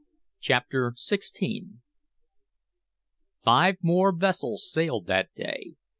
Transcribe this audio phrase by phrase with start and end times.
[0.39, 1.73] CHAPTER XVI
[3.43, 5.75] Five more vessels sailed that day.